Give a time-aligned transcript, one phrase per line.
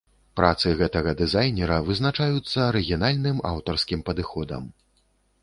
[0.39, 4.63] Працы гэтага дызайнера вызначаюцца арыгінальным аўтарскім падыходам.